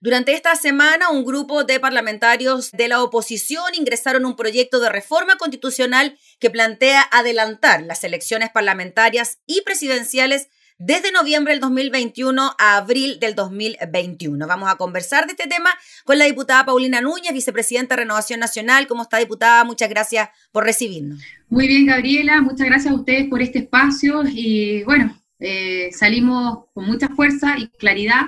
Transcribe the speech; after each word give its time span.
Durante 0.00 0.32
esta 0.32 0.54
semana, 0.54 1.10
un 1.10 1.24
grupo 1.24 1.64
de 1.64 1.80
parlamentarios 1.80 2.70
de 2.70 2.86
la 2.86 3.02
oposición 3.02 3.64
ingresaron 3.76 4.26
un 4.26 4.36
proyecto 4.36 4.78
de 4.78 4.90
reforma 4.90 5.36
constitucional 5.36 6.16
que 6.38 6.50
plantea 6.50 7.02
adelantar 7.10 7.82
las 7.82 8.04
elecciones 8.04 8.50
parlamentarias 8.50 9.40
y 9.44 9.62
presidenciales 9.62 10.50
desde 10.78 11.10
noviembre 11.10 11.52
del 11.52 11.60
2021 11.60 12.54
a 12.56 12.76
abril 12.76 13.18
del 13.18 13.34
2021. 13.34 14.46
Vamos 14.46 14.70
a 14.70 14.76
conversar 14.76 15.26
de 15.26 15.32
este 15.32 15.48
tema 15.48 15.70
con 16.04 16.16
la 16.16 16.26
diputada 16.26 16.64
Paulina 16.64 17.00
Núñez, 17.00 17.32
vicepresidenta 17.32 17.96
de 17.96 18.02
Renovación 18.02 18.38
Nacional. 18.38 18.86
¿Cómo 18.86 19.02
está, 19.02 19.18
diputada? 19.18 19.64
Muchas 19.64 19.88
gracias 19.88 20.28
por 20.52 20.62
recibirnos. 20.62 21.20
Muy 21.48 21.66
bien, 21.66 21.86
Gabriela. 21.86 22.40
Muchas 22.40 22.68
gracias 22.68 22.94
a 22.94 22.96
ustedes 22.96 23.26
por 23.28 23.42
este 23.42 23.58
espacio. 23.58 24.22
Y 24.28 24.84
bueno, 24.84 25.20
eh, 25.40 25.90
salimos 25.90 26.66
con 26.72 26.86
mucha 26.86 27.08
fuerza 27.08 27.56
y 27.58 27.66
claridad 27.66 28.26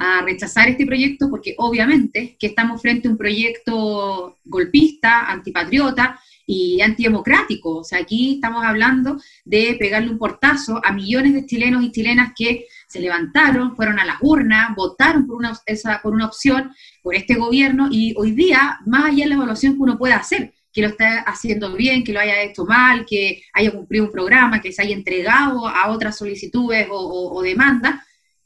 a 0.00 0.22
rechazar 0.22 0.66
este 0.70 0.86
proyecto 0.86 1.28
porque 1.28 1.54
obviamente 1.58 2.34
que 2.40 2.46
estamos 2.46 2.80
frente 2.80 3.06
a 3.06 3.10
un 3.10 3.18
proyecto 3.18 4.38
golpista, 4.46 5.30
antipatriota 5.30 6.18
y 6.46 6.80
antidemocrático. 6.80 7.80
O 7.80 7.84
sea, 7.84 7.98
aquí 7.98 8.36
estamos 8.36 8.64
hablando 8.64 9.20
de 9.44 9.76
pegarle 9.78 10.10
un 10.10 10.18
portazo 10.18 10.80
a 10.82 10.92
millones 10.92 11.34
de 11.34 11.44
chilenos 11.44 11.84
y 11.84 11.92
chilenas 11.92 12.32
que 12.34 12.64
se 12.88 12.98
levantaron, 12.98 13.76
fueron 13.76 14.00
a 14.00 14.06
las 14.06 14.16
urnas, 14.22 14.74
votaron 14.74 15.26
por 15.26 15.36
una, 15.36 15.52
esa, 15.66 16.00
por 16.02 16.14
una 16.14 16.26
opción, 16.26 16.72
por 17.02 17.14
este 17.14 17.34
gobierno, 17.34 17.88
y 17.90 18.14
hoy 18.16 18.32
día, 18.32 18.80
más 18.86 19.04
allá 19.04 19.24
de 19.24 19.28
la 19.28 19.34
evaluación 19.34 19.74
que 19.74 19.82
uno 19.82 19.98
pueda 19.98 20.16
hacer, 20.16 20.54
que 20.72 20.80
lo 20.80 20.88
esté 20.88 21.04
haciendo 21.26 21.74
bien, 21.74 22.02
que 22.02 22.14
lo 22.14 22.20
haya 22.20 22.42
hecho 22.42 22.64
mal, 22.64 23.04
que 23.04 23.42
haya 23.52 23.70
cumplido 23.70 24.06
un 24.06 24.10
programa, 24.10 24.62
que 24.62 24.72
se 24.72 24.80
haya 24.80 24.96
entregado 24.96 25.68
a 25.68 25.90
otras 25.90 26.16
solicitudes 26.16 26.88
o 26.90 27.42
demandas, 27.42 28.02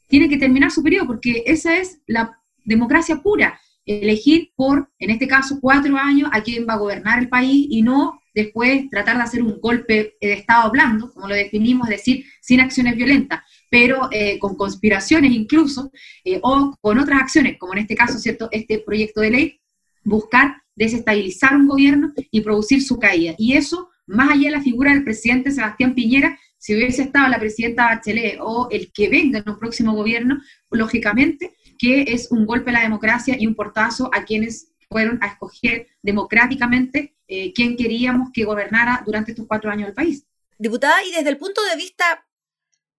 tiene 0.07 0.29
que 0.29 0.37
terminar 0.37 0.71
su 0.71 0.83
periodo, 0.83 1.07
porque 1.07 1.43
esa 1.45 1.77
es 1.77 1.99
la 2.07 2.39
democracia 2.63 3.21
pura, 3.21 3.59
elegir 3.85 4.51
por, 4.55 4.89
en 4.99 5.11
este 5.11 5.27
caso, 5.27 5.59
cuatro 5.61 5.97
años 5.97 6.29
a 6.31 6.41
quién 6.41 6.65
va 6.67 6.73
a 6.73 6.79
gobernar 6.79 7.19
el 7.19 7.29
país 7.29 7.67
y 7.69 7.81
no 7.81 8.19
después 8.33 8.89
tratar 8.89 9.17
de 9.17 9.23
hacer 9.23 9.41
un 9.41 9.59
golpe 9.61 10.17
de 10.19 10.33
Estado 10.33 10.69
blando, 10.71 11.11
como 11.13 11.27
lo 11.27 11.35
definimos, 11.35 11.87
es 11.89 11.97
decir, 11.97 12.25
sin 12.41 12.59
acciones 12.59 12.95
violentas, 12.95 13.41
pero 13.69 14.09
eh, 14.11 14.37
con 14.39 14.55
conspiraciones 14.55 15.31
incluso, 15.31 15.91
eh, 16.23 16.39
o 16.43 16.75
con 16.81 16.99
otras 16.99 17.21
acciones, 17.21 17.57
como 17.57 17.73
en 17.73 17.79
este 17.79 17.95
caso, 17.95 18.19
¿cierto?, 18.19 18.49
este 18.51 18.79
proyecto 18.79 19.21
de 19.21 19.31
ley, 19.31 19.61
buscar 20.03 20.63
desestabilizar 20.75 21.55
un 21.55 21.67
gobierno 21.67 22.13
y 22.29 22.41
producir 22.41 22.81
su 22.83 22.99
caída. 22.99 23.35
Y 23.37 23.53
eso, 23.53 23.89
más 24.05 24.31
allá 24.31 24.49
de 24.49 24.57
la 24.57 24.61
figura 24.61 24.93
del 24.93 25.05
presidente 25.05 25.51
Sebastián 25.51 25.95
Piñera, 25.95 26.37
si 26.65 26.73
hubiese 26.73 27.03
estado 27.03 27.27
la 27.27 27.37
presidenta 27.37 27.85
Bachelet 27.85 28.39
o 28.41 28.69
el 28.71 28.91
que 28.91 29.07
venga 29.07 29.37
en 29.37 29.47
un 29.47 29.59
próximo 29.59 29.93
gobierno, 29.93 30.41
lógicamente 30.71 31.53
que 31.77 32.05
es 32.07 32.31
un 32.31 32.47
golpe 32.47 32.71
a 32.71 32.73
la 32.73 32.81
democracia 32.81 33.35
y 33.37 33.45
un 33.45 33.53
portazo 33.53 34.09
a 34.11 34.25
quienes 34.25 34.71
fueron 34.89 35.19
a 35.21 35.27
escoger 35.27 35.85
democráticamente 36.01 37.17
eh, 37.27 37.53
quién 37.53 37.77
queríamos 37.77 38.29
que 38.33 38.45
gobernara 38.45 39.03
durante 39.05 39.29
estos 39.29 39.45
cuatro 39.45 39.69
años 39.69 39.89
el 39.89 39.93
país. 39.93 40.25
Diputada, 40.57 41.03
y 41.03 41.11
desde 41.11 41.29
el 41.29 41.37
punto 41.37 41.61
de 41.65 41.75
vista 41.75 42.25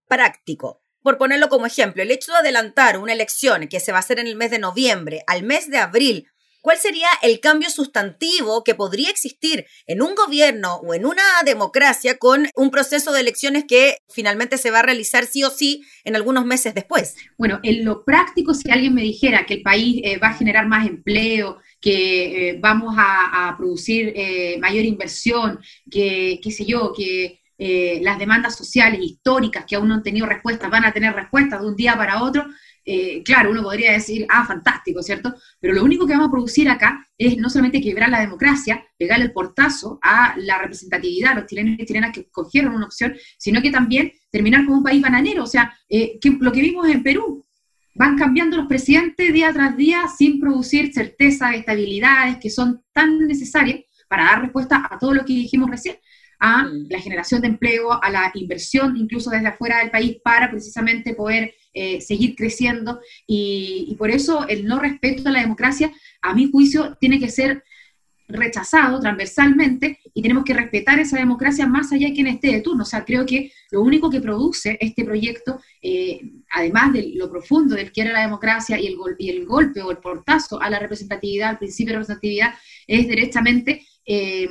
práctico, 0.07 0.81
por 1.03 1.19
ponerlo 1.19 1.49
como 1.49 1.67
ejemplo, 1.67 2.05
el 2.05 2.13
hecho 2.13 2.31
de 2.31 2.39
adelantar 2.39 2.99
una 2.99 3.15
elección 3.15 3.67
que 3.67 3.81
se 3.81 3.91
va 3.91 3.99
a 3.99 4.01
hacer 4.01 4.21
en 4.21 4.29
el 4.29 4.37
mes 4.37 4.53
de 4.53 4.61
noviembre 4.61 5.25
al 5.27 5.43
mes 5.43 5.69
de 5.69 5.79
abril 5.79 6.29
¿Cuál 6.67 6.79
sería 6.79 7.07
el 7.23 7.39
cambio 7.39 7.71
sustantivo 7.71 8.65
que 8.65 8.75
podría 8.75 9.09
existir 9.09 9.67
en 9.87 10.03
un 10.03 10.17
gobierno 10.17 10.79
o 10.79 10.95
en 10.95 11.07
una 11.07 11.23
democracia 11.45 12.19
con 12.19 12.49
un 12.57 12.73
proceso 12.73 13.13
de 13.13 13.21
elecciones 13.21 13.67
que 13.69 13.99
finalmente 14.09 14.59
se 14.59 14.73
va 14.73 14.81
a 14.81 14.83
realizar 14.83 15.27
sí 15.27 15.45
o 15.45 15.51
sí 15.51 15.85
en 16.03 16.17
algunos 16.17 16.45
meses 16.45 16.75
después? 16.75 17.15
Bueno, 17.39 17.61
en 17.63 17.85
lo 17.85 18.05
práctico, 18.05 18.53
si 18.53 18.69
alguien 18.69 18.95
me 18.95 19.03
dijera 19.03 19.47
que 19.47 19.55
el 19.55 19.63
país 19.63 20.01
eh, 20.03 20.19
va 20.19 20.31
a 20.31 20.35
generar 20.35 20.67
más 20.67 20.89
empleo, 20.89 21.59
que 21.81 22.49
eh, 22.49 22.59
vamos 22.61 22.97
a, 22.99 23.55
producir 23.57 24.13
eh, 24.17 24.59
mayor 24.59 24.85
inversión, 24.85 25.61
que, 25.89 26.41
qué 26.43 26.51
sé 26.51 26.65
yo, 26.65 26.93
que 26.93 27.43
las 27.59 28.19
demandas 28.19 28.57
sociales 28.57 29.01
históricas 29.01 29.65
que 29.67 29.77
aún 29.77 29.87
no 29.87 29.95
han 29.95 30.03
tenido 30.03 30.27
respuesta 30.27 30.69
van 30.69 30.85
a 30.85 30.93
tener 30.93 31.15
respuesta 31.15 31.59
de 31.59 31.67
un 31.67 31.77
día 31.77 31.97
para 31.97 32.23
otro, 32.23 32.45
eh, 32.89 33.25
claro, 33.25 33.51
uno 33.51 33.65
podría 33.65 33.93
decir, 33.93 34.25
ah, 34.29 34.47
fantástico, 34.47 35.03
¿cierto? 35.03 35.35
Pero 35.59 35.75
lo 35.75 35.83
único 35.83 36.07
que 36.07 36.13
vamos 36.13 36.29
a 36.29 36.31
producir 36.31 36.69
acá 36.69 37.05
es 37.19 37.37
no 37.37 37.51
solamente 37.51 37.81
quebrar 37.81 38.09
la 38.11 38.21
democracia, 38.21 38.87
pegarle 38.97 39.25
el 39.25 39.33
portazo 39.33 39.99
a 40.01 40.37
la 40.39 40.59
representatividad, 40.59 41.33
a 41.33 41.41
los 41.41 41.47
chilenos 41.47 41.81
y 41.81 41.85
chilenas 41.85 42.13
que 42.13 42.31
cogieron 42.31 42.75
una 42.75 42.87
opción, 42.87 43.17
sino 43.39 43.61
que 43.61 43.73
también 43.73 44.13
terminar 44.31 44.65
como 44.65 44.79
un 44.79 44.85
país 44.85 45.03
bananero. 45.03 45.43
O 45.43 45.49
sea, 45.49 45.77
eh, 45.89 46.21
lo 46.39 46.53
que 46.53 46.61
vimos 46.61 46.89
en 46.89 47.03
Perú, 47.03 47.45
van 47.97 48.17
cambiando 48.17 48.57
los 48.57 48.67
presidentes 48.67 49.33
día 49.33 49.53
tras 49.53 49.77
día 49.77 50.05
sin 50.17 50.39
producir 50.39 50.93
certeza, 50.93 51.55
estabilidades 51.55 52.37
que 52.37 52.51
son 52.51 52.85
tan 52.93 53.27
necesarias 53.27 53.81
para 54.09 54.27
dar 54.27 54.43
respuesta 54.43 54.87
a 54.89 54.99
todo 54.99 55.13
lo 55.13 55.25
que 55.25 55.33
dijimos 55.33 55.69
recién 55.69 55.97
a 56.39 56.65
mm. 56.65 56.87
la 56.91 57.01
generación 57.01 57.41
de 57.41 57.49
empleo, 57.49 57.93
a 58.03 58.11
la 58.11 58.31
inversión 58.35 58.97
incluso 58.97 59.31
desde 59.31 59.49
afuera 59.49 59.79
del 59.79 59.91
país 59.91 60.19
para 60.23 60.51
precisamente 60.51 61.15
poder 61.15 61.55
eh, 61.79 62.01
seguir 62.01 62.35
creciendo 62.35 63.01
y, 63.27 63.95
por 63.99 64.11
eso 64.11 64.49
el 64.49 64.65
no 64.65 64.79
respeto 64.79 65.29
a 65.29 65.33
la 65.33 65.43
democracia, 65.43 65.93
a 66.23 66.33
mi 66.33 66.51
juicio, 66.51 66.97
tiene 66.99 67.21
que 67.21 67.29
ser 67.29 67.65
rechazado 68.29 68.99
transversalmente 68.99 69.99
y 70.15 70.23
tenemos 70.23 70.45
que 70.45 70.55
respetar 70.55 70.99
esa 70.99 71.19
democracia 71.19 71.67
más 71.67 71.93
allá 71.93 72.09
de 72.09 72.15
quien 72.15 72.29
esté 72.29 72.49
de 72.49 72.63
turno. 72.63 72.85
O 72.85 72.87
sea, 72.87 73.05
creo 73.05 73.27
que 73.27 73.53
lo 73.71 73.83
único 73.83 74.09
que 74.09 74.23
produce 74.23 74.79
este 74.81 75.05
proyecto, 75.05 75.61
eh, 75.83 76.19
además 76.51 76.95
de 76.95 77.13
lo 77.15 77.31
profundo 77.31 77.75
del 77.75 77.93
que 77.93 78.01
era 78.01 78.13
la 78.13 78.23
democracia 78.23 78.81
y 78.81 78.87
el, 78.87 78.97
golpe 79.45 79.83
o 79.83 79.91
el 79.91 79.99
portazo 79.99 80.59
a 80.59 80.71
la 80.71 80.79
representatividad, 80.79 81.51
al 81.51 81.59
principio 81.59 81.93
de 81.93 81.99
representatividad, 81.99 82.55
es 82.87 83.07
directamente 83.07 83.87
eh, 84.07 84.49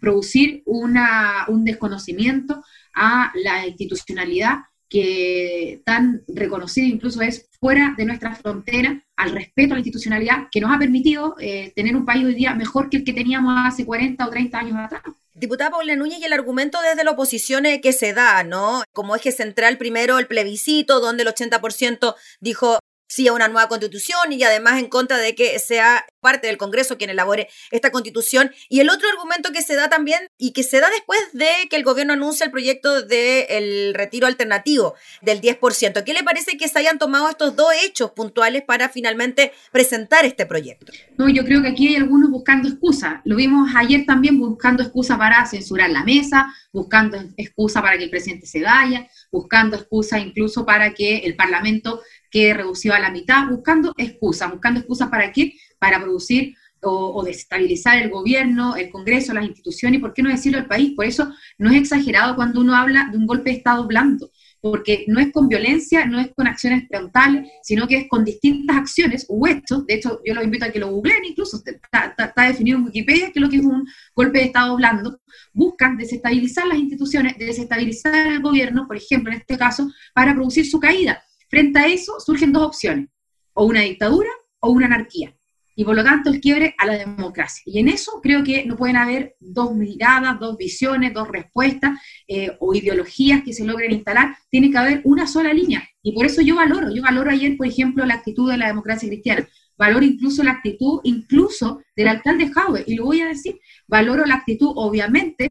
producir 0.00 0.64
una, 0.66 1.44
un 1.46 1.64
desconocimiento 1.64 2.64
a 2.94 3.30
la 3.36 3.64
institucionalidad 3.64 4.56
que 4.94 5.82
tan 5.84 6.22
reconocido 6.28 6.86
incluso 6.86 7.20
es 7.20 7.48
fuera 7.58 7.94
de 7.98 8.04
nuestra 8.04 8.36
frontera, 8.36 9.02
al 9.16 9.32
respeto 9.32 9.72
a 9.72 9.74
la 9.74 9.80
institucionalidad 9.80 10.46
que 10.52 10.60
nos 10.60 10.70
ha 10.72 10.78
permitido 10.78 11.34
eh, 11.40 11.72
tener 11.74 11.96
un 11.96 12.04
país 12.04 12.24
hoy 12.24 12.36
día 12.36 12.54
mejor 12.54 12.90
que 12.90 12.98
el 12.98 13.04
que 13.04 13.12
teníamos 13.12 13.54
hace 13.66 13.84
40 13.84 14.24
o 14.24 14.30
30 14.30 14.56
años 14.56 14.76
atrás. 14.78 15.02
Diputada 15.32 15.72
Paula 15.72 15.96
Núñez, 15.96 16.20
y 16.20 16.26
el 16.26 16.32
argumento 16.32 16.80
desde 16.80 17.02
la 17.02 17.10
oposición 17.10 17.64
que 17.82 17.92
se 17.92 18.12
da, 18.12 18.44
¿no? 18.44 18.84
Como 18.92 19.16
eje 19.16 19.32
central 19.32 19.78
primero 19.78 20.20
el 20.20 20.28
plebiscito, 20.28 21.00
donde 21.00 21.24
el 21.24 21.28
80% 21.28 22.14
dijo 22.38 22.78
sí 23.06 23.28
a 23.28 23.32
una 23.32 23.48
nueva 23.48 23.68
constitución 23.68 24.32
y 24.32 24.42
además 24.42 24.80
en 24.80 24.88
contra 24.88 25.18
de 25.18 25.34
que 25.34 25.58
sea 25.58 26.04
parte 26.20 26.46
del 26.46 26.56
Congreso 26.56 26.96
quien 26.96 27.10
elabore 27.10 27.48
esta 27.70 27.90
constitución. 27.90 28.50
Y 28.68 28.80
el 28.80 28.90
otro 28.90 29.08
argumento 29.08 29.52
que 29.52 29.62
se 29.62 29.74
da 29.74 29.88
también 29.88 30.26
y 30.38 30.52
que 30.52 30.62
se 30.62 30.80
da 30.80 30.88
después 30.90 31.20
de 31.32 31.50
que 31.68 31.76
el 31.76 31.84
gobierno 31.84 32.14
anuncia 32.14 32.44
el 32.44 32.50
proyecto 32.50 33.02
del 33.02 33.94
retiro 33.94 34.26
alternativo 34.26 34.94
del 35.22 35.40
10%. 35.40 36.02
¿Qué 36.02 36.14
le 36.14 36.22
parece 36.22 36.56
que 36.56 36.68
se 36.68 36.78
hayan 36.78 36.98
tomado 36.98 37.28
estos 37.28 37.56
dos 37.56 37.68
hechos 37.84 38.12
puntuales 38.12 38.62
para 38.62 38.88
finalmente 38.88 39.52
presentar 39.70 40.24
este 40.24 40.46
proyecto? 40.46 40.92
No, 41.18 41.28
yo 41.28 41.44
creo 41.44 41.62
que 41.62 41.68
aquí 41.68 41.88
hay 41.88 41.96
algunos 41.96 42.30
buscando 42.30 42.68
excusas. 42.68 43.20
Lo 43.24 43.36
vimos 43.36 43.70
ayer 43.76 44.04
también 44.06 44.38
buscando 44.38 44.82
excusa 44.82 45.18
para 45.18 45.44
censurar 45.46 45.90
la 45.90 46.04
mesa, 46.04 46.46
buscando 46.72 47.18
excusa 47.36 47.82
para 47.82 47.98
que 47.98 48.04
el 48.04 48.10
presidente 48.10 48.46
se 48.46 48.62
vaya, 48.62 49.08
buscando 49.30 49.76
excusa 49.76 50.18
incluso 50.18 50.64
para 50.64 50.94
que 50.94 51.18
el 51.18 51.36
Parlamento 51.36 52.00
quede 52.34 52.52
reducido 52.52 52.96
a 52.96 52.98
la 52.98 53.12
mitad, 53.12 53.48
buscando 53.48 53.94
excusas, 53.96 54.50
buscando 54.50 54.80
excusas 54.80 55.08
para 55.08 55.30
qué, 55.30 55.54
para 55.78 56.00
producir 56.00 56.56
o, 56.82 57.22
desestabilizar 57.24 58.02
el 58.02 58.10
gobierno, 58.10 58.74
el 58.74 58.90
Congreso, 58.90 59.32
las 59.32 59.44
instituciones, 59.44 59.98
y 59.98 60.00
por 60.00 60.12
qué 60.12 60.22
no 60.22 60.30
decirlo 60.30 60.58
al 60.58 60.66
país. 60.66 60.94
Por 60.96 61.06
eso 61.06 61.32
no 61.58 61.70
es 61.70 61.76
exagerado 61.76 62.34
cuando 62.34 62.60
uno 62.60 62.74
habla 62.74 63.08
de 63.10 63.16
un 63.16 63.26
golpe 63.26 63.50
de 63.50 63.56
Estado 63.56 63.86
blando, 63.86 64.32
porque 64.60 65.04
no 65.06 65.20
es 65.20 65.30
con 65.32 65.48
violencia, 65.48 66.06
no 66.06 66.18
es 66.18 66.32
con 66.34 66.48
acciones 66.48 66.88
frontales, 66.88 67.48
sino 67.62 67.86
que 67.86 67.98
es 67.98 68.08
con 68.08 68.24
distintas 68.24 68.76
acciones 68.76 69.26
o 69.28 69.46
hechos. 69.46 69.86
De 69.86 69.94
hecho, 69.94 70.20
yo 70.26 70.34
los 70.34 70.44
invito 70.44 70.64
a 70.64 70.70
que 70.70 70.80
lo 70.80 70.90
googleen, 70.90 71.24
incluso 71.24 71.62
está, 71.64 72.14
está, 72.18 72.42
definido 72.42 72.78
en 72.78 72.84
Wikipedia 72.84 73.30
que 73.30 73.40
lo 73.40 73.48
que 73.48 73.58
es 73.58 73.64
un 73.64 73.86
golpe 74.14 74.40
de 74.40 74.46
Estado 74.46 74.76
blando. 74.76 75.20
Buscan 75.52 75.96
desestabilizar 75.96 76.66
las 76.66 76.78
instituciones, 76.78 77.38
desestabilizar 77.38 78.26
el 78.26 78.42
gobierno, 78.42 78.88
por 78.88 78.96
ejemplo, 78.96 79.32
en 79.32 79.38
este 79.38 79.56
caso, 79.56 79.88
para 80.12 80.34
producir 80.34 80.66
su 80.66 80.80
caída. 80.80 81.23
Frente 81.54 81.78
a 81.78 81.86
eso 81.86 82.18
surgen 82.18 82.52
dos 82.52 82.64
opciones, 82.64 83.06
o 83.52 83.64
una 83.64 83.82
dictadura 83.82 84.28
o 84.58 84.70
una 84.70 84.86
anarquía. 84.86 85.36
Y 85.76 85.84
por 85.84 85.94
lo 85.94 86.02
tanto 86.02 86.28
el 86.28 86.40
quiebre 86.40 86.74
a 86.78 86.84
la 86.84 86.98
democracia. 86.98 87.62
Y 87.64 87.78
en 87.78 87.86
eso 87.86 88.18
creo 88.20 88.42
que 88.42 88.66
no 88.66 88.76
pueden 88.76 88.96
haber 88.96 89.36
dos 89.38 89.72
miradas, 89.72 90.40
dos 90.40 90.56
visiones, 90.56 91.14
dos 91.14 91.28
respuestas 91.28 91.96
eh, 92.26 92.50
o 92.58 92.74
ideologías 92.74 93.44
que 93.44 93.52
se 93.52 93.64
logren 93.64 93.92
instalar. 93.92 94.36
Tiene 94.50 94.68
que 94.68 94.78
haber 94.78 95.00
una 95.04 95.28
sola 95.28 95.52
línea. 95.52 95.88
Y 96.02 96.12
por 96.12 96.26
eso 96.26 96.42
yo 96.42 96.56
valoro, 96.56 96.92
yo 96.92 97.02
valoro 97.02 97.30
ayer, 97.30 97.56
por 97.56 97.68
ejemplo, 97.68 98.04
la 98.04 98.14
actitud 98.14 98.50
de 98.50 98.56
la 98.56 98.66
democracia 98.66 99.08
cristiana. 99.08 99.46
Valoro 99.78 100.04
incluso 100.04 100.42
la 100.42 100.52
actitud, 100.52 101.02
incluso 101.04 101.82
del 101.94 102.08
alcalde 102.08 102.50
Jaue, 102.52 102.82
y 102.84 102.96
lo 102.96 103.04
voy 103.04 103.20
a 103.20 103.28
decir, 103.28 103.60
valoro 103.86 104.26
la 104.26 104.34
actitud, 104.34 104.72
obviamente, 104.74 105.50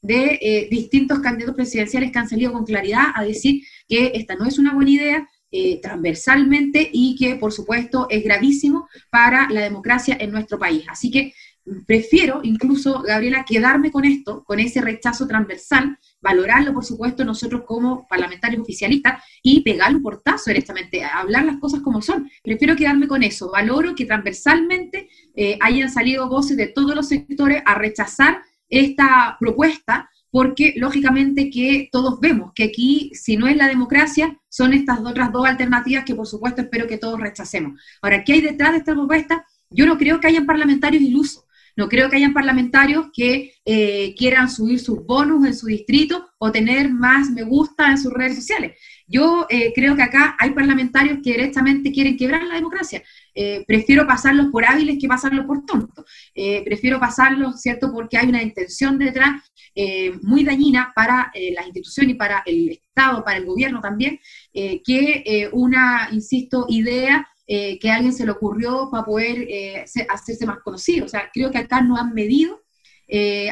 de 0.00 0.38
eh, 0.40 0.68
distintos 0.70 1.20
candidatos 1.20 1.56
presidenciales 1.56 2.10
que 2.10 2.18
han 2.18 2.28
salido 2.28 2.52
con 2.52 2.64
claridad 2.64 3.08
a 3.14 3.22
decir 3.22 3.62
que 3.86 4.12
esta 4.14 4.34
no 4.34 4.46
es 4.46 4.58
una 4.58 4.74
buena 4.74 4.90
idea, 4.90 5.28
eh, 5.54 5.80
transversalmente 5.82 6.88
y 6.90 7.14
que, 7.14 7.36
por 7.36 7.52
supuesto, 7.52 8.06
es 8.08 8.24
gravísimo 8.24 8.88
para 9.10 9.50
la 9.50 9.60
democracia 9.60 10.16
en 10.18 10.30
nuestro 10.30 10.58
país. 10.58 10.84
Así 10.88 11.10
que 11.10 11.34
prefiero 11.86 12.40
incluso, 12.42 13.02
Gabriela, 13.02 13.44
quedarme 13.44 13.92
con 13.92 14.04
esto, 14.04 14.42
con 14.44 14.58
ese 14.60 14.80
rechazo 14.80 15.26
transversal, 15.26 15.98
valorarlo, 16.20 16.72
por 16.72 16.84
supuesto, 16.84 17.24
nosotros 17.24 17.64
como 17.66 18.08
parlamentarios 18.08 18.62
oficialistas 18.62 19.22
y 19.42 19.60
pegar 19.60 19.94
un 19.94 20.02
portazo 20.02 20.44
directamente, 20.48 21.04
hablar 21.04 21.44
las 21.44 21.58
cosas 21.58 21.80
como 21.80 22.00
son. 22.00 22.30
Prefiero 22.42 22.74
quedarme 22.74 23.06
con 23.06 23.22
eso. 23.22 23.50
Valoro 23.50 23.94
que 23.94 24.06
transversalmente 24.06 25.08
eh, 25.36 25.58
hayan 25.60 25.90
salido 25.90 26.28
voces 26.28 26.56
de 26.56 26.68
todos 26.68 26.94
los 26.94 27.08
sectores 27.08 27.62
a 27.66 27.74
rechazar 27.74 28.42
esta 28.68 29.36
propuesta 29.38 30.08
porque 30.32 30.72
lógicamente 30.78 31.50
que 31.50 31.90
todos 31.92 32.18
vemos 32.18 32.52
que 32.54 32.64
aquí, 32.64 33.12
si 33.12 33.36
no 33.36 33.46
es 33.46 33.56
la 33.56 33.68
democracia, 33.68 34.40
son 34.48 34.72
estas 34.72 34.98
otras 35.00 35.30
dos 35.30 35.46
alternativas 35.46 36.06
que 36.06 36.14
por 36.14 36.26
supuesto 36.26 36.62
espero 36.62 36.86
que 36.86 36.96
todos 36.96 37.20
rechacemos. 37.20 37.78
Ahora, 38.00 38.24
¿qué 38.24 38.32
hay 38.32 38.40
detrás 38.40 38.72
de 38.72 38.78
esta 38.78 38.94
propuesta? 38.94 39.46
Yo 39.68 39.84
no 39.84 39.98
creo 39.98 40.20
que 40.20 40.28
hayan 40.28 40.46
parlamentarios 40.46 41.02
ilusos, 41.02 41.44
no 41.76 41.86
creo 41.88 42.08
que 42.08 42.16
hayan 42.16 42.32
parlamentarios 42.32 43.06
que 43.12 43.52
eh, 43.66 44.14
quieran 44.16 44.50
subir 44.50 44.80
sus 44.80 45.04
bonus 45.04 45.46
en 45.46 45.54
su 45.54 45.66
distrito 45.66 46.30
o 46.38 46.50
tener 46.50 46.90
más 46.90 47.30
me 47.30 47.42
gusta 47.42 47.90
en 47.90 47.98
sus 47.98 48.12
redes 48.12 48.36
sociales. 48.36 48.78
Yo 49.12 49.46
eh, 49.50 49.72
creo 49.74 49.94
que 49.94 50.02
acá 50.02 50.36
hay 50.38 50.50
parlamentarios 50.52 51.18
que 51.22 51.32
directamente 51.32 51.92
quieren 51.92 52.16
quebrar 52.16 52.44
la 52.44 52.54
democracia. 52.54 53.02
Eh, 53.34 53.62
prefiero 53.66 54.06
pasarlos 54.06 54.46
por 54.50 54.64
hábiles 54.64 54.96
que 54.98 55.06
pasarlos 55.06 55.44
por 55.44 55.66
tontos. 55.66 56.04
prefiero 56.64 56.98
pasarlos, 56.98 57.60
¿cierto?, 57.60 57.92
porque 57.92 58.16
hay 58.16 58.28
una 58.28 58.42
intención 58.42 58.98
detrás 58.98 59.42
muy 60.22 60.44
dañina 60.44 60.92
para 60.94 61.30
las 61.54 61.66
instituciones 61.66 62.14
y 62.14 62.18
para 62.18 62.42
el 62.46 62.70
Estado, 62.70 63.22
para 63.24 63.38
el 63.38 63.44
gobierno 63.44 63.80
también, 63.80 64.18
que 64.52 65.48
una, 65.52 66.08
insisto, 66.12 66.66
idea 66.68 67.26
que 67.46 67.90
a 67.90 67.96
alguien 67.96 68.12
se 68.12 68.24
le 68.24 68.32
ocurrió 68.32 68.88
para 68.90 69.04
poder 69.04 69.46
hacerse 70.08 70.46
más 70.46 70.58
conocido. 70.60 71.06
O 71.06 71.08
sea, 71.08 71.30
creo 71.32 71.50
que 71.50 71.58
acá 71.58 71.80
no 71.82 71.96
han 71.96 72.12
medido 72.14 72.62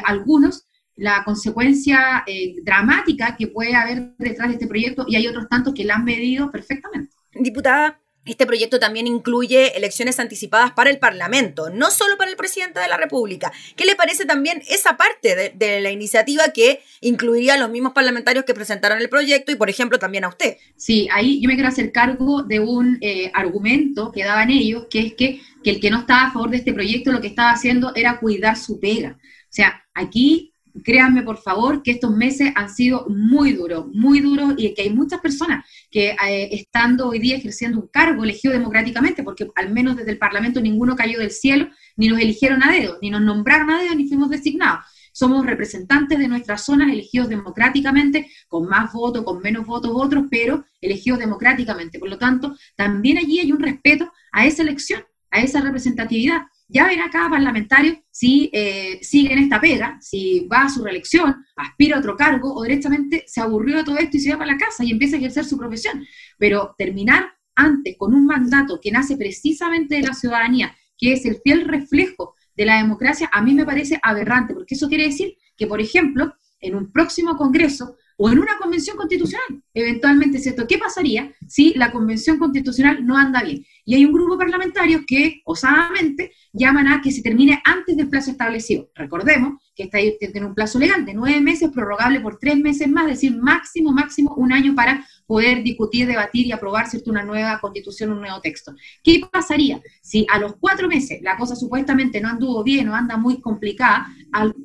algunos 0.05 0.67
la 0.95 1.23
consecuencia 1.23 2.23
eh, 2.27 2.55
dramática 2.63 3.35
que 3.37 3.47
puede 3.47 3.75
haber 3.75 4.13
detrás 4.17 4.49
de 4.49 4.55
este 4.55 4.67
proyecto 4.67 5.05
y 5.07 5.15
hay 5.15 5.27
otros 5.27 5.47
tantos 5.49 5.73
que 5.73 5.83
la 5.83 5.95
han 5.95 6.05
medido 6.05 6.51
perfectamente. 6.51 7.13
Diputada, 7.33 8.01
este 8.23 8.45
proyecto 8.45 8.79
también 8.79 9.07
incluye 9.07 9.75
elecciones 9.75 10.19
anticipadas 10.19 10.73
para 10.73 10.91
el 10.91 10.99
Parlamento, 10.99 11.71
no 11.71 11.89
solo 11.89 12.17
para 12.17 12.29
el 12.29 12.37
presidente 12.37 12.79
de 12.79 12.87
la 12.87 12.97
República. 12.97 13.51
¿Qué 13.75 13.85
le 13.85 13.95
parece 13.95 14.25
también 14.25 14.61
esa 14.69 14.95
parte 14.95 15.53
de, 15.55 15.81
la 15.81 15.89
iniciativa 15.89 16.49
que 16.49 16.81
incluiría 16.99 17.55
a 17.55 17.57
los 17.57 17.71
mismos 17.71 17.93
parlamentarios 17.93 18.45
que 18.45 18.53
presentaron 18.53 18.99
el 18.99 19.09
proyecto 19.09 19.51
y, 19.51 19.55
por 19.55 19.71
ejemplo, 19.71 19.97
también 19.97 20.23
a 20.23 20.27
usted? 20.27 20.57
Sí, 20.75 21.07
ahí 21.11 21.41
yo 21.41 21.47
me 21.47 21.55
quiero 21.55 21.69
hacer 21.69 21.91
cargo 21.91 22.43
de 22.43 22.59
un 22.59 22.99
eh, 23.01 23.31
argumento 23.33 24.11
que 24.11 24.23
daban 24.23 24.51
ellos, 24.51 24.85
que 24.87 24.99
es 24.99 25.13
que, 25.15 25.41
que 25.63 25.71
el 25.71 25.79
que 25.79 25.89
no 25.89 26.01
estaba 26.01 26.27
a 26.27 26.31
favor 26.31 26.51
de 26.51 26.57
este 26.57 26.73
proyecto 26.73 27.11
lo 27.11 27.21
que 27.21 27.27
estaba 27.27 27.49
haciendo 27.49 27.91
era 27.95 28.19
cuidar 28.19 28.55
su 28.55 28.79
pega. 28.79 29.17
O 29.19 29.53
sea, 29.53 29.83
aquí 29.95 30.50
créanme 30.83 31.23
por 31.23 31.37
favor 31.37 31.83
que 31.83 31.91
estos 31.91 32.15
meses 32.15 32.51
han 32.55 32.69
sido 32.69 33.05
muy 33.09 33.53
duros, 33.53 33.87
muy 33.93 34.19
duros 34.19 34.53
y 34.57 34.73
que 34.73 34.83
hay 34.83 34.89
muchas 34.89 35.19
personas 35.19 35.65
que 35.89 36.09
eh, 36.09 36.49
estando 36.51 37.09
hoy 37.09 37.19
día 37.19 37.37
ejerciendo 37.37 37.79
un 37.79 37.87
cargo 37.87 38.23
elegido 38.23 38.53
democráticamente, 38.53 39.23
porque 39.23 39.49
al 39.55 39.71
menos 39.71 39.95
desde 39.95 40.11
el 40.11 40.17
Parlamento 40.17 40.61
ninguno 40.61 40.95
cayó 40.95 41.19
del 41.19 41.31
cielo, 41.31 41.69
ni 41.95 42.07
nos 42.07 42.19
eligieron 42.19 42.63
a 42.63 42.71
dedo, 42.71 42.97
ni 43.01 43.09
nos 43.09 43.21
nombraron 43.21 43.69
a 43.69 43.81
dedo, 43.81 43.95
ni 43.95 44.07
fuimos 44.07 44.29
designados. 44.29 44.85
Somos 45.13 45.45
representantes 45.45 46.17
de 46.17 46.27
nuestras 46.27 46.63
zonas 46.63 46.91
elegidos 46.91 47.27
democráticamente, 47.27 48.31
con 48.47 48.67
más 48.67 48.93
votos, 48.93 49.23
con 49.23 49.41
menos 49.41 49.65
votos 49.65 49.91
otros, 49.93 50.25
pero 50.31 50.65
elegidos 50.79 51.19
democráticamente. 51.19 51.99
Por 51.99 52.09
lo 52.09 52.17
tanto, 52.17 52.55
también 52.75 53.17
allí 53.17 53.39
hay 53.39 53.51
un 53.51 53.59
respeto 53.59 54.11
a 54.31 54.45
esa 54.45 54.61
elección, 54.63 55.03
a 55.29 55.41
esa 55.41 55.61
representatividad 55.61 56.43
ya 56.71 56.87
verá 56.87 57.09
cada 57.11 57.29
parlamentario 57.29 58.01
si 58.09 58.49
eh, 58.53 58.99
sigue 59.01 59.33
en 59.33 59.39
esta 59.39 59.59
pega, 59.59 59.97
si 59.99 60.47
va 60.47 60.63
a 60.63 60.69
su 60.69 60.83
reelección, 60.83 61.35
aspira 61.57 61.97
a 61.97 61.99
otro 61.99 62.15
cargo 62.15 62.53
o 62.53 62.63
directamente 62.63 63.25
se 63.27 63.41
aburrió 63.41 63.77
de 63.77 63.83
todo 63.83 63.97
esto 63.97 64.17
y 64.17 64.19
se 64.21 64.31
va 64.31 64.39
para 64.39 64.53
la 64.53 64.57
casa 64.57 64.83
y 64.83 64.91
empieza 64.91 65.17
a 65.17 65.19
ejercer 65.19 65.43
su 65.43 65.57
profesión. 65.57 66.05
Pero 66.37 66.73
terminar 66.77 67.33
antes 67.55 67.95
con 67.97 68.13
un 68.13 68.25
mandato 68.25 68.79
que 68.81 68.91
nace 68.91 69.17
precisamente 69.17 69.95
de 69.95 70.03
la 70.03 70.13
ciudadanía, 70.13 70.73
que 70.97 71.13
es 71.13 71.25
el 71.25 71.39
fiel 71.43 71.65
reflejo 71.65 72.35
de 72.55 72.65
la 72.65 72.77
democracia, 72.77 73.29
a 73.33 73.41
mí 73.41 73.53
me 73.53 73.65
parece 73.65 73.99
aberrante, 74.01 74.53
porque 74.53 74.75
eso 74.75 74.87
quiere 74.87 75.05
decir 75.05 75.35
que, 75.57 75.67
por 75.67 75.81
ejemplo, 75.81 76.33
en 76.61 76.75
un 76.75 76.91
próximo 76.91 77.35
Congreso 77.35 77.97
o 78.17 78.29
en 78.29 78.39
una 78.39 78.57
convención 78.57 78.95
constitucional, 78.95 79.63
eventualmente, 79.73 80.39
¿cierto? 80.39 80.67
¿Qué 80.67 80.77
pasaría 80.77 81.33
si 81.47 81.73
la 81.75 81.91
convención 81.91 82.37
constitucional 82.37 83.05
no 83.05 83.17
anda 83.17 83.43
bien? 83.43 83.65
Y 83.85 83.95
hay 83.95 84.05
un 84.05 84.13
grupo 84.13 84.37
parlamentario 84.37 85.01
que, 85.07 85.41
osadamente, 85.45 86.31
llaman 86.53 86.87
a 86.87 87.01
que 87.01 87.11
se 87.11 87.21
termine 87.21 87.61
antes 87.65 87.97
del 87.97 88.09
plazo 88.09 88.31
establecido. 88.31 88.89
Recordemos 88.95 89.61
que 89.75 89.83
está 89.83 89.99
tiene 90.19 90.45
un 90.45 90.55
plazo 90.55 90.79
legal 90.79 91.05
de 91.05 91.13
nueve 91.13 91.39
meses, 91.41 91.71
prorrogable 91.71 92.19
por 92.19 92.37
tres 92.37 92.57
meses 92.57 92.87
más, 92.89 93.05
es 93.05 93.11
decir, 93.11 93.35
máximo, 93.35 93.91
máximo 93.91 94.33
un 94.35 94.51
año 94.51 94.75
para 94.75 95.05
poder 95.25 95.63
discutir, 95.63 96.07
debatir 96.07 96.45
y 96.45 96.51
aprobar 96.51 96.87
¿cierto? 96.87 97.09
una 97.09 97.23
nueva 97.23 97.59
constitución, 97.59 98.11
un 98.11 98.19
nuevo 98.19 98.41
texto. 98.41 98.75
¿Qué 99.03 99.21
pasaría 99.31 99.81
si 100.01 100.25
a 100.29 100.39
los 100.39 100.55
cuatro 100.59 100.87
meses 100.87 101.21
la 101.21 101.37
cosa 101.37 101.55
supuestamente 101.55 102.19
no 102.19 102.29
anduvo 102.29 102.63
bien 102.63 102.89
o 102.89 102.95
anda 102.95 103.17
muy 103.17 103.39
complicada, 103.39 104.07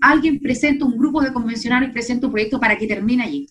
alguien 0.01 0.41
presenta 0.41 0.85
un 0.85 0.99
grupo 0.99 1.23
de 1.23 1.33
convencionales, 1.33 1.91
presenta 1.91 2.27
un 2.27 2.33
proyecto 2.33 2.59
para 2.59 2.77
que 2.77 2.87
termine 2.87 3.23
allí, 3.23 3.49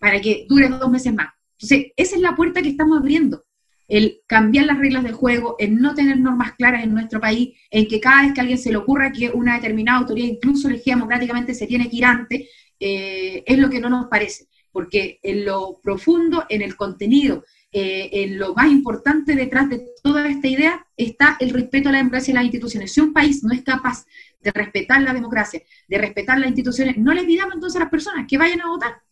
para 0.00 0.20
que 0.20 0.46
dure 0.48 0.68
dos 0.68 0.90
meses 0.90 1.14
más? 1.14 1.28
Entonces, 1.60 1.92
esa 1.96 2.16
es 2.16 2.22
la 2.22 2.34
puerta 2.34 2.60
que 2.62 2.70
estamos 2.70 2.98
abriendo 2.98 3.44
el 3.90 4.22
cambiar 4.28 4.66
las 4.66 4.78
reglas 4.78 5.02
del 5.02 5.12
juego, 5.12 5.56
el 5.58 5.76
no 5.76 5.94
tener 5.94 6.18
normas 6.18 6.52
claras 6.52 6.84
en 6.84 6.94
nuestro 6.94 7.20
país, 7.20 7.58
en 7.70 7.88
que 7.88 8.00
cada 8.00 8.22
vez 8.22 8.32
que 8.32 8.40
a 8.40 8.42
alguien 8.42 8.58
se 8.58 8.70
le 8.70 8.76
ocurra 8.76 9.10
que 9.10 9.30
una 9.30 9.56
determinada 9.56 9.98
autoridad, 9.98 10.28
incluso 10.28 10.68
elegida 10.68 10.94
democráticamente, 10.94 11.54
se 11.54 11.66
tiene 11.66 11.90
que 11.90 11.96
ir 11.96 12.04
antes, 12.04 12.48
eh, 12.78 13.42
es 13.44 13.58
lo 13.58 13.68
que 13.68 13.80
no 13.80 13.90
nos 13.90 14.06
parece, 14.06 14.46
porque 14.70 15.18
en 15.24 15.44
lo 15.44 15.80
profundo, 15.82 16.46
en 16.48 16.62
el 16.62 16.76
contenido, 16.76 17.44
eh, 17.72 18.08
en 18.12 18.38
lo 18.38 18.54
más 18.54 18.70
importante 18.70 19.34
detrás 19.34 19.68
de 19.68 19.84
toda 20.02 20.28
esta 20.28 20.48
idea 20.48 20.86
está 20.96 21.36
el 21.40 21.50
respeto 21.50 21.88
a 21.88 21.92
la 21.92 21.98
democracia 21.98 22.32
y 22.32 22.34
las 22.34 22.44
instituciones. 22.44 22.92
Si 22.92 23.00
un 23.00 23.12
país 23.12 23.42
no 23.42 23.52
es 23.52 23.62
capaz 23.62 24.06
de 24.40 24.52
respetar 24.52 25.02
la 25.02 25.12
democracia, 25.12 25.62
de 25.88 25.98
respetar 25.98 26.38
las 26.38 26.48
instituciones, 26.48 26.96
no 26.96 27.12
le 27.12 27.24
pidamos 27.24 27.54
entonces 27.54 27.76
a 27.76 27.84
las 27.84 27.90
personas 27.90 28.26
que 28.28 28.38
vayan 28.38 28.60
a 28.60 28.68
votar, 28.68 29.02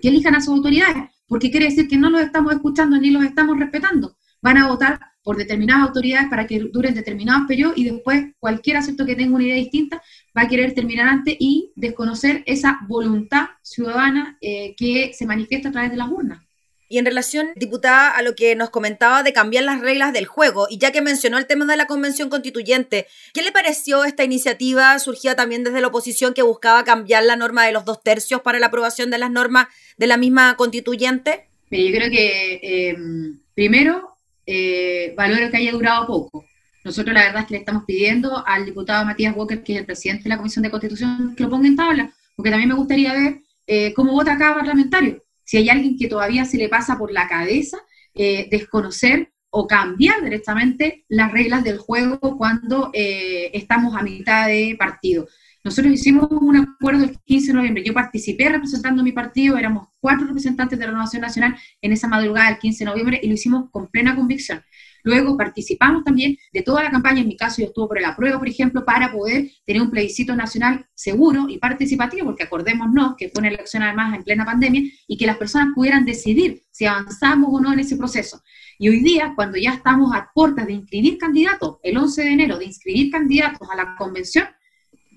que 0.00 0.08
elijan 0.08 0.34
a 0.34 0.40
sus 0.40 0.54
autoridades, 0.54 1.04
porque 1.26 1.50
quiere 1.50 1.66
decir 1.66 1.88
que 1.88 1.96
no 1.96 2.10
los 2.10 2.20
estamos 2.20 2.52
escuchando 2.52 2.98
ni 2.98 3.10
los 3.10 3.24
estamos 3.24 3.58
respetando. 3.58 4.16
Van 4.42 4.58
a 4.58 4.68
votar 4.68 5.00
por 5.22 5.36
determinadas 5.36 5.88
autoridades 5.88 6.28
para 6.28 6.46
que 6.46 6.60
duren 6.60 6.94
determinados 6.94 7.48
periodos 7.48 7.76
y 7.76 7.84
después 7.84 8.26
cualquier 8.38 8.76
acepto 8.76 9.04
que 9.04 9.16
tenga 9.16 9.34
una 9.34 9.44
idea 9.44 9.56
distinta 9.56 10.00
va 10.36 10.42
a 10.42 10.48
querer 10.48 10.72
terminar 10.72 11.08
antes 11.08 11.36
y 11.40 11.72
desconocer 11.74 12.44
esa 12.46 12.78
voluntad 12.86 13.48
ciudadana 13.60 14.38
eh, 14.40 14.76
que 14.76 15.12
se 15.14 15.26
manifiesta 15.26 15.70
a 15.70 15.72
través 15.72 15.90
de 15.90 15.96
las 15.96 16.08
urnas. 16.08 16.45
Y 16.88 16.98
en 16.98 17.06
relación, 17.06 17.48
diputada, 17.56 18.10
a 18.10 18.22
lo 18.22 18.36
que 18.36 18.54
nos 18.54 18.70
comentaba 18.70 19.24
de 19.24 19.32
cambiar 19.32 19.64
las 19.64 19.80
reglas 19.80 20.12
del 20.12 20.26
juego, 20.26 20.68
y 20.70 20.78
ya 20.78 20.92
que 20.92 21.02
mencionó 21.02 21.36
el 21.36 21.46
tema 21.46 21.64
de 21.64 21.76
la 21.76 21.86
convención 21.86 22.28
constituyente, 22.28 23.06
¿qué 23.34 23.42
le 23.42 23.50
pareció 23.50 24.04
esta 24.04 24.22
iniciativa 24.22 24.96
surgida 25.00 25.34
también 25.34 25.64
desde 25.64 25.80
la 25.80 25.88
oposición 25.88 26.32
que 26.32 26.42
buscaba 26.42 26.84
cambiar 26.84 27.24
la 27.24 27.34
norma 27.34 27.66
de 27.66 27.72
los 27.72 27.84
dos 27.84 28.02
tercios 28.02 28.40
para 28.42 28.60
la 28.60 28.66
aprobación 28.66 29.10
de 29.10 29.18
las 29.18 29.32
normas 29.32 29.66
de 29.96 30.06
la 30.06 30.16
misma 30.16 30.56
constituyente? 30.56 31.48
yo 31.68 31.90
creo 31.90 32.10
que 32.10 32.60
em, 32.62 33.40
primero 33.52 34.16
eh, 34.46 35.12
valoro 35.16 35.50
que 35.50 35.56
haya 35.56 35.72
durado 35.72 36.06
poco. 36.06 36.44
Nosotros 36.84 37.12
la 37.12 37.24
verdad 37.24 37.40
es 37.40 37.48
que 37.48 37.54
le 37.54 37.58
estamos 37.58 37.82
pidiendo 37.84 38.46
al 38.46 38.64
diputado 38.64 39.04
Matías 39.04 39.34
Walker, 39.36 39.64
que 39.64 39.72
es 39.72 39.78
el 39.80 39.86
presidente 39.86 40.22
de 40.22 40.28
la 40.28 40.36
Comisión 40.36 40.62
de 40.62 40.70
Constitución, 40.70 41.34
que 41.36 41.42
lo 41.42 41.50
ponga 41.50 41.66
en 41.66 41.74
tabla, 41.74 42.12
porque 42.36 42.50
también 42.50 42.68
me 42.68 42.76
gustaría 42.76 43.12
ver 43.12 43.40
eh, 43.66 43.92
cómo 43.92 44.12
vota 44.12 44.38
cada 44.38 44.54
parlamentario 44.54 45.25
si 45.46 45.56
hay 45.56 45.70
alguien 45.70 45.96
que 45.96 46.08
todavía 46.08 46.44
se 46.44 46.58
le 46.58 46.68
pasa 46.68 46.98
por 46.98 47.12
la 47.12 47.28
cabeza 47.28 47.78
eh, 48.14 48.48
desconocer 48.50 49.32
o 49.50 49.66
cambiar 49.66 50.22
directamente 50.22 51.04
las 51.08 51.32
reglas 51.32 51.64
del 51.64 51.78
juego 51.78 52.18
cuando 52.36 52.90
eh, 52.92 53.50
estamos 53.54 53.94
a 53.94 54.02
mitad 54.02 54.48
de 54.48 54.76
partido. 54.78 55.26
Nosotros 55.64 55.94
hicimos 55.94 56.28
un 56.30 56.56
acuerdo 56.56 57.04
el 57.04 57.18
15 57.24 57.46
de 57.48 57.54
noviembre. 57.54 57.84
Yo 57.84 57.94
participé 57.94 58.48
representando 58.48 59.02
mi 59.02 59.12
partido, 59.12 59.56
éramos 59.56 59.88
cuatro 60.00 60.26
representantes 60.26 60.78
de 60.78 60.84
la 60.84 60.92
Renovación 60.92 61.22
Nacional 61.22 61.56
en 61.80 61.92
esa 61.92 62.06
madrugada 62.06 62.50
del 62.50 62.58
15 62.58 62.84
de 62.84 62.90
noviembre 62.90 63.20
y 63.22 63.28
lo 63.28 63.34
hicimos 63.34 63.70
con 63.70 63.88
plena 63.88 64.14
convicción. 64.14 64.62
Luego 65.06 65.36
participamos 65.36 66.02
también 66.02 66.36
de 66.52 66.62
toda 66.62 66.82
la 66.82 66.90
campaña, 66.90 67.20
en 67.20 67.28
mi 67.28 67.36
caso 67.36 67.62
yo 67.62 67.68
estuve 67.68 67.86
por 67.86 67.98
el 67.98 68.04
apruebo, 68.04 68.40
por 68.40 68.48
ejemplo, 68.48 68.84
para 68.84 69.12
poder 69.12 69.52
tener 69.64 69.80
un 69.80 69.88
plebiscito 69.88 70.34
nacional 70.34 70.84
seguro 70.94 71.46
y 71.48 71.58
participativo, 71.58 72.26
porque 72.26 72.42
acordémonos 72.42 73.14
que 73.16 73.28
fue 73.28 73.38
una 73.38 73.50
elección 73.50 73.84
además 73.84 74.16
en 74.16 74.24
plena 74.24 74.44
pandemia 74.44 74.82
y 75.06 75.16
que 75.16 75.24
las 75.24 75.36
personas 75.36 75.68
pudieran 75.76 76.04
decidir 76.04 76.64
si 76.72 76.86
avanzamos 76.86 77.50
o 77.52 77.60
no 77.60 77.72
en 77.72 77.78
ese 77.78 77.96
proceso. 77.96 78.42
Y 78.80 78.88
hoy 78.88 78.98
día, 78.98 79.32
cuando 79.36 79.58
ya 79.58 79.74
estamos 79.74 80.12
a 80.12 80.28
puertas 80.34 80.66
de 80.66 80.72
inscribir 80.72 81.18
candidatos, 81.18 81.76
el 81.84 81.96
11 81.96 82.22
de 82.22 82.32
enero, 82.32 82.58
de 82.58 82.64
inscribir 82.64 83.12
candidatos 83.12 83.68
a 83.70 83.76
la 83.76 83.94
convención, 83.96 84.48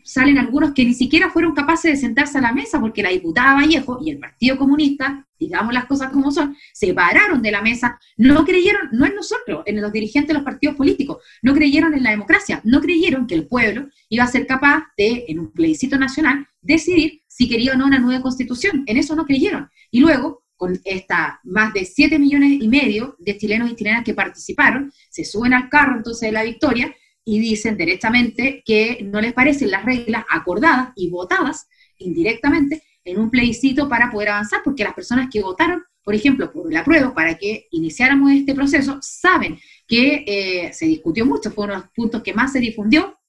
salen 0.03 0.37
algunos 0.37 0.73
que 0.75 0.85
ni 0.85 0.93
siquiera 0.93 1.31
fueron 1.31 1.55
capaces 1.55 1.93
de 1.93 1.97
sentarse 1.97 2.37
a 2.37 2.41
la 2.41 2.53
mesa 2.53 2.79
porque 2.79 3.01
la 3.01 3.09
diputada 3.09 3.55
Vallejo 3.55 3.97
y 4.05 4.11
el 4.11 4.19
Partido 4.19 4.55
Comunista 4.55 5.25
digamos 5.39 5.73
las 5.73 5.85
cosas 5.85 6.11
como 6.11 6.31
son, 6.31 6.55
se 6.73 6.93
pararon 6.93 7.41
de 7.41 7.51
la 7.51 7.61
mesa, 7.61 7.99
no 8.17 8.45
creyeron, 8.45 8.89
no 8.91 9.05
en 9.05 9.15
nosotros, 9.15 9.63
en 9.65 9.81
los 9.81 9.91
dirigentes 9.91 10.29
de 10.29 10.33
los 10.35 10.43
partidos 10.43 10.75
políticos, 10.75 11.23
no 11.41 11.53
creyeron 11.53 11.93
en 11.93 12.03
la 12.03 12.11
democracia, 12.11 12.61
no 12.63 12.81
creyeron 12.81 13.27
que 13.27 13.35
el 13.35 13.47
pueblo 13.47 13.87
iba 14.09 14.23
a 14.23 14.27
ser 14.27 14.45
capaz 14.45 14.83
de, 14.97 15.25
en 15.27 15.39
un 15.39 15.51
plebiscito 15.51 15.97
nacional, 15.97 16.47
decidir 16.61 17.21
si 17.27 17.47
quería 17.47 17.73
o 17.73 17.77
no 17.77 17.85
una 17.85 17.99
nueva 17.99 18.21
constitución. 18.21 18.83
En 18.85 18.97
eso 18.97 19.15
no 19.15 19.25
creyeron. 19.25 19.69
Y 19.91 20.01
luego, 20.01 20.43
con 20.57 20.79
esta 20.83 21.39
más 21.43 21.73
de 21.73 21.85
7 21.85 22.19
millones 22.19 22.61
y 22.61 22.67
medio 22.67 23.15
de 23.19 23.37
chilenos 23.37 23.71
y 23.71 23.75
chilenas 23.75 24.03
que 24.03 24.13
participaron, 24.13 24.91
se 25.09 25.23
suben 25.23 25.53
al 25.53 25.69
carro 25.69 25.95
entonces 25.95 26.27
de 26.27 26.33
la 26.33 26.43
victoria 26.43 26.93
y 27.23 27.39
dicen 27.39 27.77
directamente 27.77 28.61
que 28.65 28.99
no 29.03 29.21
les 29.21 29.33
parecen 29.33 29.71
las 29.71 29.85
reglas 29.85 30.25
acordadas 30.29 30.91
y 30.95 31.09
votadas 31.09 31.67
indirectamente 31.97 32.83
en 33.11 33.19
un 33.19 33.29
plebiscito 33.29 33.87
para 33.87 34.11
poder 34.11 34.29
avanzar, 34.29 34.61
porque 34.63 34.83
las 34.83 34.93
personas 34.93 35.29
que 35.31 35.41
votaron, 35.41 35.83
por 36.03 36.15
ejemplo, 36.15 36.51
por 36.51 36.71
la 36.71 36.83
prueba 36.83 37.13
para 37.13 37.37
que 37.37 37.67
iniciáramos 37.71 38.31
este 38.31 38.55
proceso, 38.55 38.99
saben 39.01 39.59
que 39.87 40.23
eh, 40.27 40.73
se 40.73 40.85
discutió 40.85 41.25
mucho, 41.25 41.51
fueron 41.51 41.79
los 41.79 41.89
puntos 41.89 42.23
que 42.23 42.33
más 42.33 42.51
se 42.51 42.59
difundió, 42.59 43.19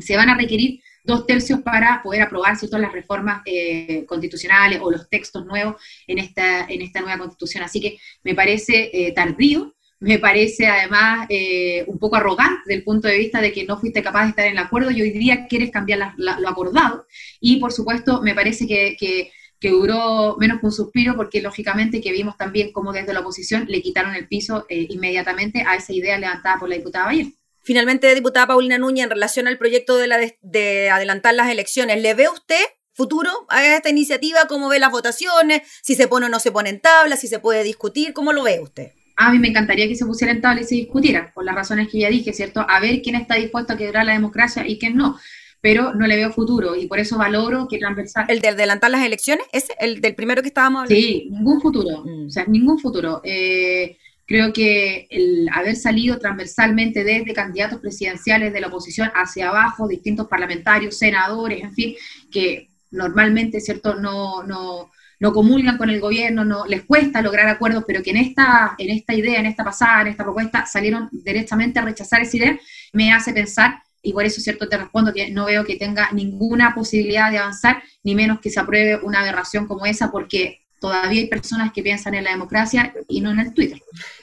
se 0.00 0.16
van 0.16 0.30
a 0.30 0.36
requerir 0.36 0.80
dos 1.04 1.26
tercios 1.26 1.60
para 1.60 2.02
poder 2.02 2.22
aprobar 2.22 2.58
todas 2.58 2.80
las 2.80 2.92
reformas 2.92 3.42
eh, 3.44 4.04
constitucionales 4.06 4.80
o 4.80 4.90
los 4.90 5.08
textos 5.08 5.44
nuevos 5.44 5.82
en 6.06 6.18
esta, 6.18 6.64
en 6.66 6.82
esta 6.82 7.00
nueva 7.00 7.18
constitución. 7.18 7.64
Así 7.64 7.80
que 7.80 7.98
me 8.22 8.34
parece 8.34 8.90
eh, 8.92 9.12
tardío, 9.12 9.74
me 10.02 10.18
parece 10.18 10.66
además 10.66 11.26
eh, 11.28 11.84
un 11.86 11.96
poco 11.96 12.16
arrogante 12.16 12.62
desde 12.66 12.78
el 12.78 12.84
punto 12.84 13.06
de 13.06 13.18
vista 13.18 13.40
de 13.40 13.52
que 13.52 13.64
no 13.64 13.78
fuiste 13.78 14.02
capaz 14.02 14.24
de 14.24 14.30
estar 14.30 14.46
en 14.46 14.52
el 14.52 14.58
acuerdo 14.58 14.90
y 14.90 15.00
hoy 15.00 15.10
día 15.10 15.46
quieres 15.46 15.70
cambiar 15.70 16.14
lo 16.16 16.48
acordado. 16.48 17.06
Y 17.40 17.58
por 17.58 17.72
supuesto, 17.72 18.20
me 18.20 18.34
parece 18.34 18.66
que, 18.66 18.96
que, 18.98 19.30
duró 19.70 20.36
menos 20.40 20.58
que 20.58 20.66
un 20.66 20.72
suspiro 20.72 21.14
porque 21.14 21.40
lógicamente 21.40 22.00
que 22.00 22.10
vimos 22.10 22.36
también 22.36 22.72
como 22.72 22.92
desde 22.92 23.12
la 23.12 23.20
oposición 23.20 23.66
le 23.68 23.80
quitaron 23.80 24.16
el 24.16 24.26
piso 24.26 24.66
eh, 24.68 24.88
inmediatamente 24.90 25.62
a 25.64 25.76
esa 25.76 25.92
idea 25.92 26.18
levantada 26.18 26.58
por 26.58 26.68
la 26.68 26.74
diputada 26.74 27.04
Bayer. 27.06 27.28
Finalmente, 27.62 28.12
diputada 28.12 28.48
Paulina 28.48 28.78
Núñez, 28.78 29.04
en 29.04 29.10
relación 29.10 29.46
al 29.46 29.56
proyecto 29.56 29.98
de, 29.98 30.08
la 30.08 30.18
de 30.40 30.90
adelantar 30.90 31.34
las 31.34 31.48
elecciones, 31.48 32.02
¿le 32.02 32.14
ve 32.14 32.28
usted 32.28 32.64
futuro 32.92 33.30
a 33.48 33.64
esta 33.64 33.88
iniciativa? 33.88 34.48
¿Cómo 34.48 34.68
ve 34.68 34.80
las 34.80 34.90
votaciones? 34.90 35.62
¿Si 35.80 35.94
se 35.94 36.08
pone 36.08 36.26
o 36.26 36.28
no 36.28 36.40
se 36.40 36.50
pone 36.50 36.70
en 36.70 36.80
tabla? 36.80 37.16
¿Si 37.16 37.28
se 37.28 37.38
puede 37.38 37.62
discutir? 37.62 38.12
¿Cómo 38.12 38.32
lo 38.32 38.42
ve 38.42 38.58
usted? 38.60 38.90
A 39.16 39.32
mí 39.32 39.38
me 39.38 39.48
encantaría 39.48 39.88
que 39.88 39.96
se 39.96 40.06
pusiera 40.06 40.32
en 40.32 40.40
tabla 40.40 40.62
y 40.62 40.64
se 40.64 40.74
discutiera, 40.74 41.32
por 41.34 41.44
las 41.44 41.54
razones 41.54 41.88
que 41.88 41.98
ya 41.98 42.08
dije, 42.08 42.32
¿cierto? 42.32 42.64
A 42.68 42.80
ver 42.80 43.02
quién 43.02 43.16
está 43.16 43.36
dispuesto 43.36 43.72
a 43.72 43.76
quebrar 43.76 44.04
la 44.04 44.12
democracia 44.12 44.66
y 44.66 44.78
quién 44.78 44.96
no. 44.96 45.18
Pero 45.60 45.94
no 45.94 46.08
le 46.08 46.16
veo 46.16 46.32
futuro 46.32 46.74
y 46.74 46.86
por 46.86 46.98
eso 46.98 47.16
valoro 47.18 47.68
que 47.68 47.78
transversal. 47.78 48.26
¿El 48.28 48.40
de 48.40 48.48
adelantar 48.48 48.90
las 48.90 49.04
elecciones? 49.04 49.46
¿Es 49.52 49.68
el 49.78 50.00
del 50.00 50.16
primero 50.16 50.42
que 50.42 50.48
estábamos 50.48 50.82
hablando? 50.82 51.00
Sí, 51.00 51.28
ningún 51.30 51.60
futuro. 51.60 52.04
Mm. 52.04 52.26
O 52.26 52.30
sea, 52.30 52.44
ningún 52.46 52.80
futuro. 52.80 53.20
Eh, 53.22 53.96
creo 54.26 54.52
que 54.52 55.06
el 55.10 55.48
haber 55.52 55.76
salido 55.76 56.18
transversalmente 56.18 57.04
desde 57.04 57.32
candidatos 57.32 57.80
presidenciales 57.80 58.52
de 58.52 58.60
la 58.60 58.68
oposición 58.68 59.12
hacia 59.14 59.50
abajo, 59.50 59.86
distintos 59.86 60.26
parlamentarios, 60.26 60.98
senadores, 60.98 61.62
en 61.62 61.74
fin, 61.74 61.94
que 62.30 62.68
normalmente, 62.90 63.60
¿cierto? 63.60 63.94
No, 63.94 64.42
no, 64.42 64.90
no 65.22 65.32
comulgan 65.32 65.78
con 65.78 65.88
el 65.88 66.00
gobierno, 66.00 66.44
no 66.44 66.66
les 66.66 66.82
cuesta 66.82 67.22
lograr 67.22 67.46
acuerdos, 67.46 67.84
pero 67.86 68.02
que 68.02 68.10
en 68.10 68.16
esta, 68.16 68.74
en 68.76 68.90
esta 68.90 69.14
idea, 69.14 69.38
en 69.38 69.46
esta 69.46 69.62
pasada, 69.62 70.00
en 70.00 70.08
esta 70.08 70.24
propuesta, 70.24 70.66
salieron 70.66 71.08
directamente 71.12 71.78
a 71.78 71.82
rechazar 71.82 72.22
esa 72.22 72.36
idea, 72.36 72.58
me 72.92 73.12
hace 73.12 73.32
pensar, 73.32 73.80
y 74.02 74.12
por 74.12 74.24
eso 74.24 74.40
cierto 74.40 74.68
te 74.68 74.76
respondo 74.76 75.12
que 75.12 75.30
no 75.30 75.44
veo 75.44 75.64
que 75.64 75.76
tenga 75.76 76.10
ninguna 76.10 76.74
posibilidad 76.74 77.30
de 77.30 77.38
avanzar, 77.38 77.84
ni 78.02 78.16
menos 78.16 78.40
que 78.40 78.50
se 78.50 78.58
apruebe 78.58 78.98
una 79.04 79.20
aberración 79.20 79.68
como 79.68 79.86
esa, 79.86 80.10
porque 80.10 80.61
todavía 80.82 81.20
hay 81.20 81.28
personas 81.28 81.72
que 81.72 81.80
piensan 81.80 82.14
en 82.14 82.24
la 82.24 82.30
democracia 82.32 82.92
y 83.08 83.20
no 83.20 83.30
en 83.30 83.38
el 83.38 83.54
Twitter. 83.54 83.80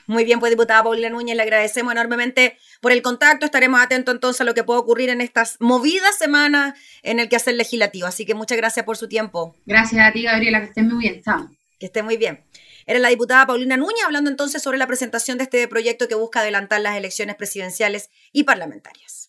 Muy 0.07 0.25
bien, 0.25 0.41
pues 0.41 0.51
diputada 0.51 0.83
Paulina 0.83 1.09
Núñez, 1.09 1.37
le 1.37 1.41
agradecemos 1.41 1.93
enormemente 1.93 2.57
por 2.81 2.91
el 2.91 3.01
contacto. 3.01 3.45
Estaremos 3.45 3.79
atentos 3.79 4.13
entonces 4.13 4.41
a 4.41 4.43
lo 4.43 4.53
que 4.53 4.65
pueda 4.65 4.79
ocurrir 4.79 5.09
en 5.09 5.21
estas 5.21 5.55
movidas 5.61 6.17
semanas 6.17 6.77
en 7.01 7.19
el 7.19 7.29
quehacer 7.29 7.55
legislativo. 7.55 8.07
Así 8.07 8.25
que 8.25 8.35
muchas 8.35 8.57
gracias 8.57 8.85
por 8.85 8.97
su 8.97 9.07
tiempo. 9.07 9.55
Gracias 9.65 10.05
a 10.05 10.11
ti, 10.11 10.23
Gabriela, 10.23 10.59
que 10.59 10.65
estés 10.65 10.83
muy 10.83 10.99
bien. 10.99 11.23
Chao. 11.23 11.49
Que 11.79 11.85
esté 11.85 12.03
muy 12.03 12.17
bien. 12.17 12.43
Era 12.85 12.99
la 12.99 13.07
diputada 13.07 13.47
Paulina 13.47 13.77
Núñez 13.77 14.03
hablando 14.05 14.29
entonces 14.29 14.61
sobre 14.61 14.77
la 14.77 14.87
presentación 14.87 15.37
de 15.37 15.45
este 15.45 15.65
proyecto 15.69 16.09
que 16.09 16.15
busca 16.15 16.41
adelantar 16.41 16.81
las 16.81 16.97
elecciones 16.97 17.37
presidenciales 17.37 18.09
y 18.33 18.43
parlamentarias. 18.43 19.28